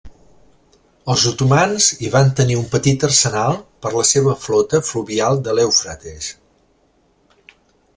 Els 1.13 1.25
otomans 1.31 1.89
hi 1.99 2.09
van 2.15 2.33
tenir 2.41 2.57
un 2.61 2.65
petit 2.73 3.07
arsenal 3.11 3.61
per 3.85 3.95
la 4.01 4.09
seva 4.15 4.37
flota 4.47 4.85
fluvial 4.91 5.43
de 5.49 5.59
l'Eufrates. 5.61 6.37